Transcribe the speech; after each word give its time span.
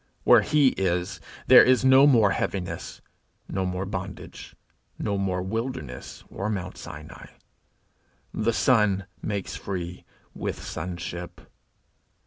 Where 0.23 0.41
he 0.41 0.69
is, 0.79 1.21
there 1.45 1.63
is 1.63 1.85
no 1.85 2.07
more 2.07 2.31
heaviness, 2.31 3.01
no 3.47 3.67
more 3.67 3.85
bondage, 3.85 4.55
no 4.97 5.15
more 5.15 5.43
wilderness 5.43 6.23
or 6.31 6.49
Mount 6.49 6.75
Sinai. 6.75 7.27
The 8.33 8.51
Son 8.51 9.05
makes 9.21 9.55
free 9.55 10.03
with 10.33 10.63
sonship. 10.63 11.41